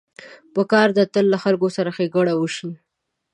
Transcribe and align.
پکار 0.53 0.89
ده 0.97 1.03
تل 1.13 1.25
له 1.33 1.37
خلکو 1.43 1.67
سره 1.77 1.89
ښېګڼه 1.95 2.33
وشي. 2.37 2.69